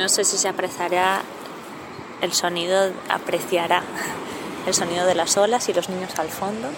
[0.00, 1.20] No sé si se apreciará
[2.22, 3.82] el sonido, apreciará
[4.66, 6.68] el sonido de las olas y los niños al fondo.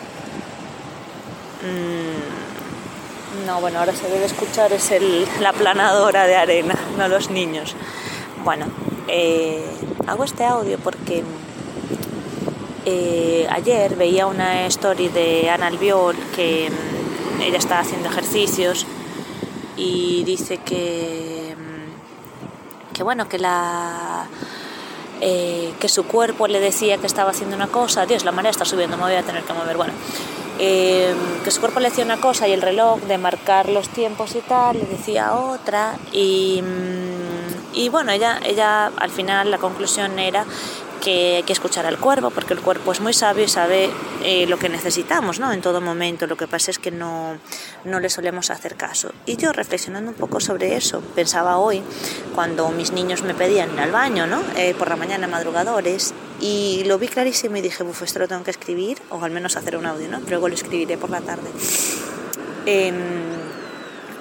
[1.63, 4.91] Mm, no, bueno, ahora se debe escuchar es
[5.41, 7.77] la planadora de arena, no los niños.
[8.43, 8.67] Bueno,
[9.07, 9.71] eh,
[10.09, 11.23] hago este audio porque
[12.87, 18.85] eh, ayer veía una story de Ana Albiol que mm, ella está haciendo ejercicios
[19.77, 21.42] y dice que
[23.03, 24.27] bueno, que la...
[25.25, 28.65] Eh, que su cuerpo le decía que estaba haciendo una cosa, Dios, la marea está
[28.65, 29.93] subiendo, me voy a tener que mover, bueno,
[30.59, 34.35] eh, que su cuerpo le decía una cosa y el reloj de marcar los tiempos
[34.35, 35.97] y tal le decía otra.
[36.11, 40.45] Y, mm, y bueno, ella, ella al final la conclusión era
[41.03, 43.91] que hay que escuchar al cuerpo, porque el cuerpo es muy sabio y sabe
[44.25, 45.53] eh, lo que necesitamos ¿no?
[45.53, 46.27] en todo momento.
[46.27, 47.39] Lo que pasa es que no,
[47.85, 49.13] no le solemos hacer caso.
[49.27, 51.83] Y yo reflexionando un poco sobre eso, pensaba hoy,
[52.35, 54.43] cuando mis niños me pedían ir al baño, ¿no?
[54.57, 58.45] Eh, por la mañana madrugadores, y lo vi clarísimo y dije, buf, esto lo tengo
[58.45, 60.21] que escribir, o al menos hacer un audio, ¿no?
[60.29, 61.51] Luego lo escribiré por la tarde.
[62.65, 62.95] Em,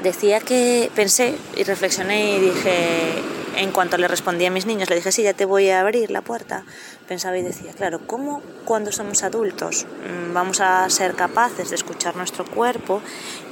[0.02, 3.22] decía que pensé y reflexioné y dije,
[3.62, 6.10] en cuanto le respondí a mis niños, le dije, sí, ya te voy a abrir
[6.10, 6.64] la puerta,
[7.08, 12.16] pensaba y decía, claro, ¿cómo cuando somos adultos mm, vamos a ser capaces de escuchar
[12.16, 13.04] nuestro cuerpo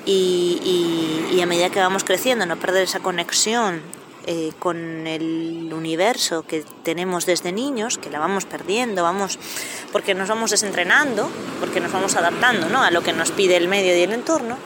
[0.05, 3.81] y, a medida que vamos creciendo no perder esa conexión
[4.25, 9.37] eh, con el universo que tenemos desde niños, que la vamos perdiendo, vamos,
[9.91, 12.83] porque nos vamos desentrenando, porque nos vamos adaptando ¿no?
[12.83, 14.57] a lo que nos pide el medio y el entorno,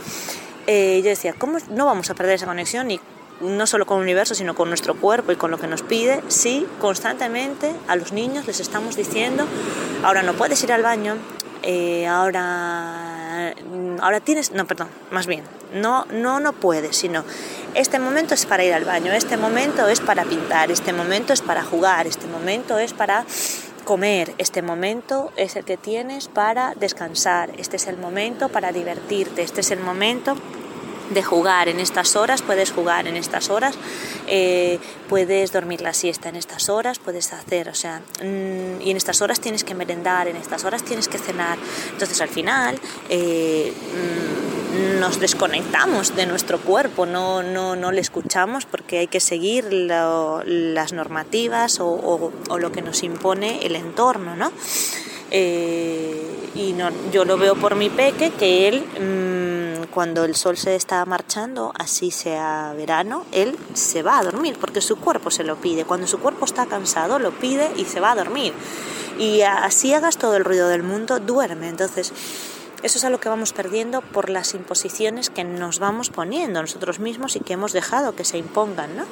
[0.67, 2.99] eh, yo decía, ¿cómo no vamos a perder esa conexión y
[3.43, 6.23] no solo con el universo, sino con nuestro cuerpo y con lo que nos pide,
[6.27, 9.45] si constantemente a los niños les estamos diciendo,
[10.03, 11.17] ahora no puedes ir al baño,
[11.61, 13.53] eh, ahora,
[14.01, 15.43] ahora tienes, no, perdón, más bien,
[15.73, 17.23] no, no, no puedes, sino
[17.73, 21.41] este momento es para ir al baño, este momento es para pintar, este momento es
[21.41, 23.25] para jugar, este momento es para
[23.83, 29.41] comer, este momento es el que tienes para descansar, este es el momento para divertirte,
[29.41, 30.35] este es el momento
[31.09, 33.75] de jugar en estas horas, puedes jugar en estas horas,
[34.27, 38.97] eh, puedes dormir la siesta en estas horas, puedes hacer, o sea, mm, y en
[38.97, 41.57] estas horas tienes que merendar, en estas horas tienes que cenar.
[41.91, 48.65] Entonces al final eh, mm, nos desconectamos de nuestro cuerpo, no, no, no le escuchamos
[48.65, 54.51] porque hay que seguir las normativas o, o, lo que nos impone el entorno, ¿no?
[55.31, 58.83] Eh, y no, yo lo veo por mi peque que él...
[58.99, 64.57] Mm, cuando el sol se está marchando, así sea verano, él se va a dormir
[64.59, 65.85] porque su cuerpo se lo pide.
[65.85, 68.53] Cuando su cuerpo está cansado, lo pide y se va a dormir.
[69.19, 71.69] Y así hagas todo el ruido del mundo, duerme.
[71.69, 72.11] Entonces,
[72.83, 77.35] eso es algo que vamos perdiendo por las imposiciones que nos vamos poniendo nosotros mismos
[77.35, 78.97] y que hemos dejado que se impongan.
[78.97, 79.05] ¿no?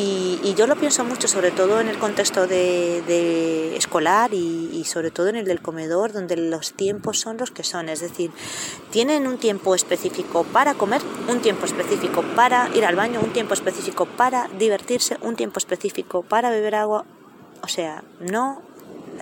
[0.00, 5.26] Y, yo lo pienso mucho, sobre todo en el contexto de, escolar y, sobre todo
[5.26, 7.88] en el del comedor, donde los tiempos son los que son.
[7.88, 8.30] Es decir,
[8.90, 13.54] tienen un tiempo específico para comer, un tiempo específico para ir al baño, un tiempo
[13.54, 17.04] específico para divertirse, un tiempo específico para beber agua.
[17.64, 18.62] O sea, no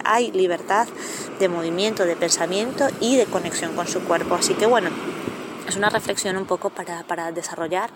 [0.04, 0.88] hay libertad
[1.38, 4.34] de movimiento, de pensamiento y de conexión con su cuerpo.
[4.34, 4.90] Así que bueno,
[5.66, 7.90] es una reflexión un poco para, para, desarrollar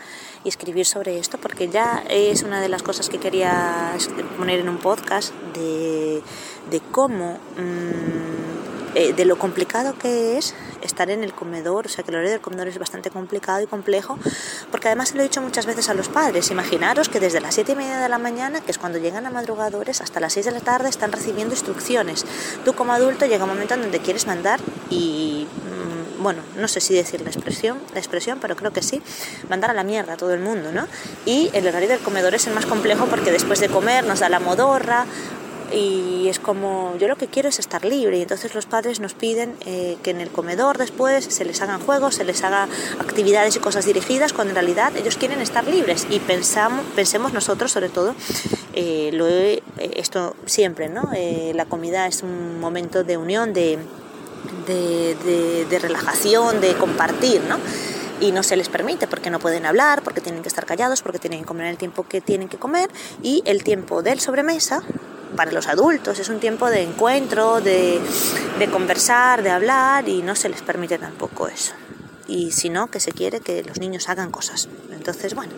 [0.45, 3.93] y escribir sobre esto, porque ya es una de las cosas que quería
[4.37, 6.23] poner en un podcast de,
[6.71, 12.05] de cómo, mm, eh, de lo complicado que es estar en el comedor, o sea
[12.05, 14.19] que el horario del comedor es bastante complicado y complejo,
[14.71, 17.55] porque además se lo he dicho muchas veces a los padres, imaginaros que desde las
[17.55, 20.47] 7 y media de la mañana, que es cuando llegan a madrugadores, hasta las 6
[20.47, 22.25] de la tarde están recibiendo instrucciones.
[22.65, 25.47] Tú como adulto llega un momento en donde quieres mandar y
[26.21, 29.03] bueno, no sé si decir la expresión, la expresión, pero creo que sí,
[29.49, 30.87] mandar a la mierda a todo el mundo, ¿no?
[31.27, 34.29] Y el horario del comedor es el más complejo porque después de comer nos da
[34.29, 35.07] la modorra,
[35.73, 39.15] y es como yo lo que quiero es estar libre y entonces los padres nos
[39.15, 42.69] piden eh, que en el comedor después se les hagan juegos, se les haga
[42.99, 47.71] actividades y cosas dirigidas cuando en realidad ellos quieren estar libres y pensamos, pensemos nosotros
[47.73, 48.15] sobre todo,
[48.75, 51.11] eh, eh, esto siempre, ¿no?
[51.55, 53.79] la comida es un momento de unión, de,
[54.75, 57.59] de, relajación, de compartir, ¿no?
[58.21, 61.19] y no se les permite porque no pueden hablar, porque tienen que estar callados, porque
[61.19, 62.91] tienen que comer el tiempo que tienen que comer
[63.23, 64.83] y el tiempo del sobremesa
[65.37, 67.99] para los adultos es un tiempo de encuentro, de,
[68.59, 71.73] de conversar, de hablar y no se les permite tampoco eso.
[72.29, 74.69] Y si no, que se quiere que los niños hagan cosas.
[74.93, 75.53] Entonces, bueno,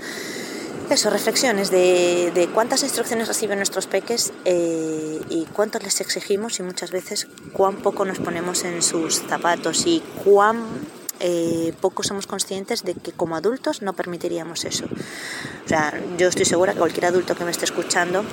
[0.93, 6.63] eso, reflexiones de, de cuántas instrucciones reciben nuestros peques eh, y cuántos les exigimos y
[6.63, 10.65] muchas veces cuán poco nos ponemos en sus zapatos y cuán
[11.21, 14.85] eh, poco somos conscientes de que como adultos no permitiríamos eso.
[15.65, 18.25] O sea, yo estoy segura que cualquier adulto que me esté escuchando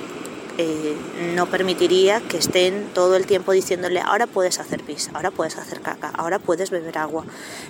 [0.61, 0.97] eh,
[1.35, 5.79] no permitiría que estén todo el tiempo diciéndole ahora puedes hacer pis, ahora puedes hacer
[5.79, 7.23] caca, ahora puedes beber agua,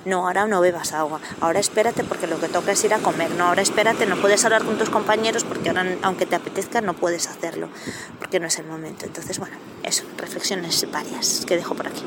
[0.05, 3.29] no, ahora no bebas agua, ahora espérate porque lo que toca es ir a comer,
[3.31, 6.95] no, ahora espérate, no puedes hablar con tus compañeros porque ahora aunque te apetezca no
[6.95, 7.69] puedes hacerlo,
[8.17, 9.05] porque no es el momento.
[9.05, 12.03] Entonces, bueno, eso, reflexiones varias que dejo por aquí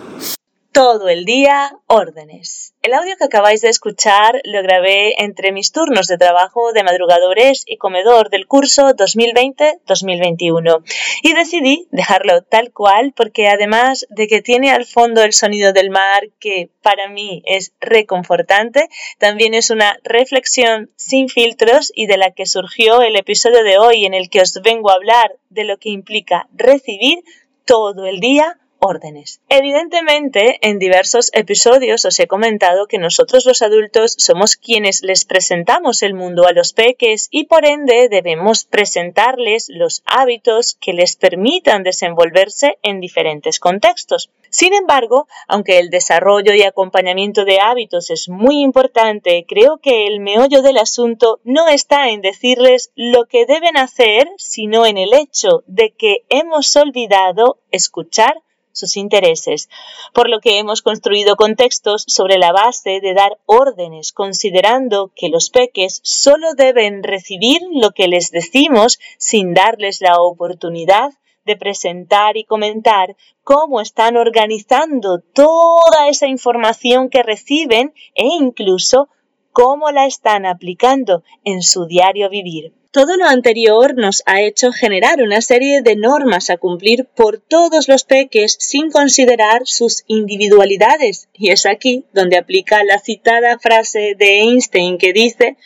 [0.73, 2.75] todo el día órdenes.
[2.81, 7.65] El audio que acabáis de escuchar lo grabé entre mis turnos de trabajo de madrugadores
[7.67, 10.83] y comedor del curso 2020-2021
[11.23, 15.91] y decidí dejarlo tal cual porque además de que tiene al fondo el sonido del
[15.91, 18.89] mar que para mí es reconfortante,
[19.19, 24.07] también es una reflexión sin filtros y de la que surgió el episodio de hoy
[24.07, 27.23] en el que os vengo a hablar de lo que implica recibir
[27.67, 29.41] todo el día órdenes.
[29.49, 36.03] Evidentemente, en diversos episodios os he comentado que nosotros los adultos somos quienes les presentamos
[36.03, 41.85] el mundo a los peques y por ende debemos presentarles los hábitos que les permitan
[41.85, 44.31] desenvolverse en diferentes contextos.
[44.51, 50.21] Sin embargo, aunque el desarrollo y acompañamiento de hábitos es muy importante, creo que el
[50.21, 55.63] meollo del asunto no está en decirles lo que deben hacer, sino en el hecho
[55.67, 59.69] de que hemos olvidado escuchar sus intereses,
[60.13, 65.51] por lo que hemos construido contextos sobre la base de dar órdenes, considerando que los
[65.51, 71.13] peques solo deben recibir lo que les decimos sin darles la oportunidad
[71.45, 79.09] de presentar y comentar cómo están organizando toda esa información que reciben e incluso
[79.51, 82.75] cómo la están aplicando en su diario vivir.
[82.93, 87.89] Todo lo anterior nos ha hecho generar una serie de normas a cumplir por todos
[87.89, 91.31] los peques sin considerar sus individualidades.
[91.33, 95.57] Y es aquí donde aplica la citada frase de Einstein que dice,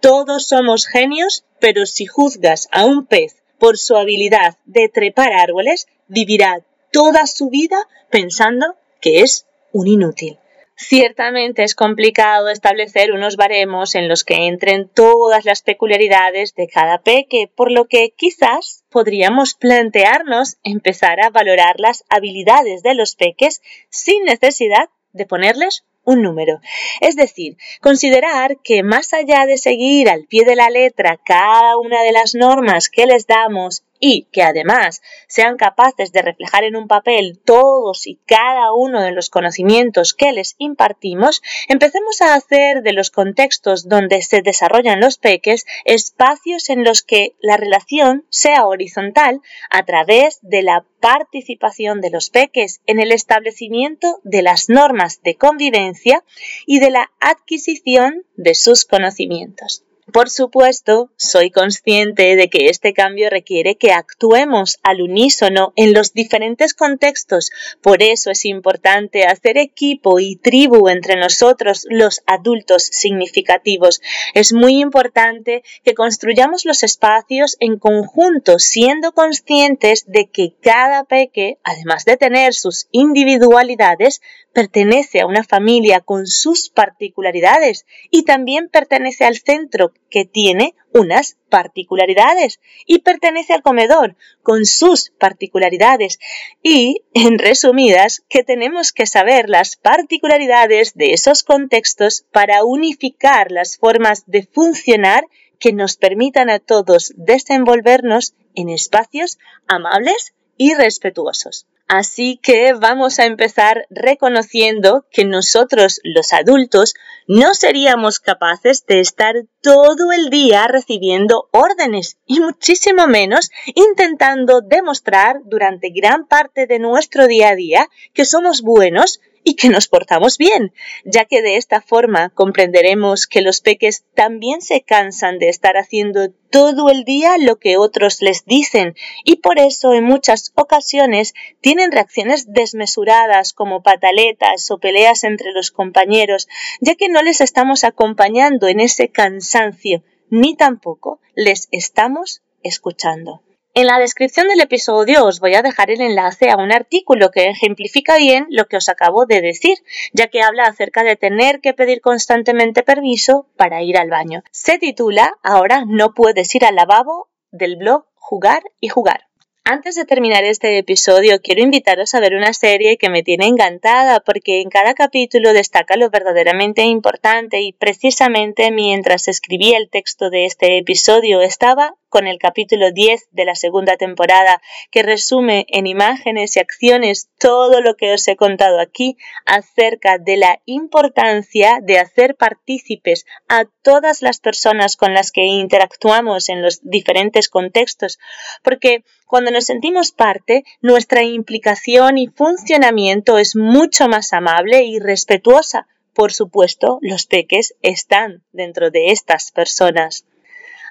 [0.00, 5.86] todos somos genios, pero si juzgas a un pez por su habilidad de trepar árboles,
[6.08, 6.60] vivirá
[6.92, 10.36] toda su vida pensando que es un inútil.
[10.76, 17.00] Ciertamente es complicado establecer unos baremos en los que entren todas las peculiaridades de cada
[17.00, 23.62] peque, por lo que quizás podríamos plantearnos empezar a valorar las habilidades de los peques
[23.88, 26.60] sin necesidad de ponerles un número.
[27.00, 32.02] Es decir, considerar que más allá de seguir al pie de la letra cada una
[32.02, 36.88] de las normas que les damos y que además sean capaces de reflejar en un
[36.88, 42.92] papel todos y cada uno de los conocimientos que les impartimos, empecemos a hacer de
[42.92, 49.40] los contextos donde se desarrollan los peques espacios en los que la relación sea horizontal
[49.70, 55.36] a través de la participación de los peques en el establecimiento de las normas de
[55.36, 56.22] convivencia
[56.66, 59.82] y de la adquisición de sus conocimientos.
[60.12, 66.12] Por supuesto, soy consciente de que este cambio requiere que actuemos al unísono en los
[66.12, 67.50] diferentes contextos.
[67.80, 74.02] Por eso es importante hacer equipo y tribu entre nosotros, los adultos significativos.
[74.34, 81.58] Es muy importante que construyamos los espacios en conjunto, siendo conscientes de que cada peque,
[81.64, 84.20] además de tener sus individualidades,
[84.52, 91.36] pertenece a una familia con sus particularidades y también pertenece al centro que tiene unas
[91.48, 96.20] particularidades y pertenece al comedor con sus particularidades
[96.62, 103.76] y, en resumidas, que tenemos que saber las particularidades de esos contextos para unificar las
[103.76, 105.26] formas de funcionar
[105.58, 111.66] que nos permitan a todos desenvolvernos en espacios amables y respetuosos.
[111.86, 116.94] Así que vamos a empezar reconociendo que nosotros, los adultos,
[117.28, 125.40] no seríamos capaces de estar todo el día recibiendo órdenes y muchísimo menos intentando demostrar
[125.44, 130.38] durante gran parte de nuestro día a día que somos buenos y que nos portamos
[130.38, 130.72] bien,
[131.04, 136.30] ya que de esta forma comprenderemos que los peques también se cansan de estar haciendo
[136.50, 141.92] todo el día lo que otros les dicen y por eso en muchas ocasiones tienen
[141.92, 146.48] reacciones desmesuradas como pataletas o peleas entre los compañeros,
[146.80, 153.42] ya que no les estamos acompañando en ese cansancio ni tampoco les estamos escuchando.
[153.76, 157.46] En la descripción del episodio os voy a dejar el enlace a un artículo que
[157.46, 159.78] ejemplifica bien lo que os acabo de decir,
[160.12, 164.44] ya que habla acerca de tener que pedir constantemente permiso para ir al baño.
[164.52, 169.26] Se titula Ahora no puedes ir al lavabo del blog Jugar y Jugar.
[169.66, 174.20] Antes de terminar este episodio, quiero invitaros a ver una serie que me tiene encantada
[174.20, 180.44] porque en cada capítulo destaca lo verdaderamente importante y precisamente mientras escribía el texto de
[180.44, 186.54] este episodio estaba con el capítulo 10 de la segunda temporada, que resume en imágenes
[186.54, 189.16] y acciones todo lo que os he contado aquí
[189.46, 196.50] acerca de la importancia de hacer partícipes a todas las personas con las que interactuamos
[196.50, 198.20] en los diferentes contextos,
[198.62, 205.88] porque cuando nos sentimos parte, nuestra implicación y funcionamiento es mucho más amable y respetuosa.
[206.12, 210.26] Por supuesto, los peques están dentro de estas personas.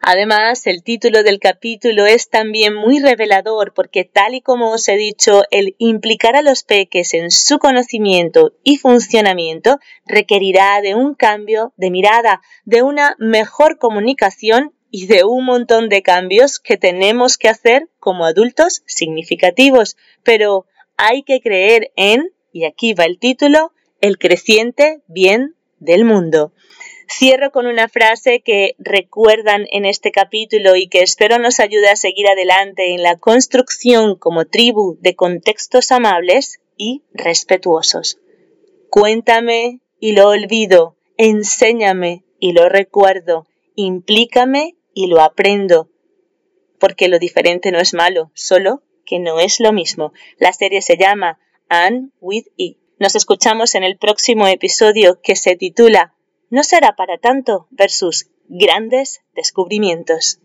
[0.06, 4.98] Además, el título del capítulo es también muy revelador porque tal y como os he
[4.98, 11.72] dicho, el implicar a los peques en su conocimiento y funcionamiento requerirá de un cambio
[11.78, 17.48] de mirada, de una mejor comunicación y de un montón de cambios que tenemos que
[17.48, 19.96] hacer como adultos significativos.
[20.22, 20.66] Pero
[20.98, 26.52] hay que creer en, y aquí va el título, el creciente bien del mundo.
[27.16, 31.96] Cierro con una frase que recuerdan en este capítulo y que espero nos ayude a
[31.96, 38.18] seguir adelante en la construcción como tribu de contextos amables y respetuosos.
[38.90, 45.90] Cuéntame y lo olvido, enséñame y lo recuerdo, implícame y lo aprendo.
[46.80, 50.14] Porque lo diferente no es malo, solo que no es lo mismo.
[50.40, 51.38] La serie se llama
[51.70, 52.78] Anne with E.
[52.98, 56.16] Nos escuchamos en el próximo episodio que se titula
[56.54, 60.40] no será para tanto versus grandes descubrimientos.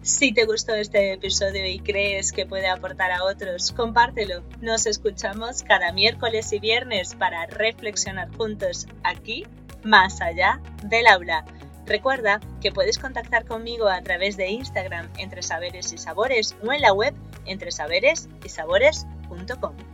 [0.00, 4.42] Si te gustó este episodio y crees que puede aportar a otros, compártelo.
[4.60, 9.46] Nos escuchamos cada miércoles y viernes para reflexionar juntos aquí,
[9.84, 11.44] más allá del aula.
[11.86, 16.80] Recuerda que puedes contactar conmigo a través de Instagram entre saberes y sabores o en
[16.80, 17.14] la web
[17.46, 19.91] entre saberes y sabores.com.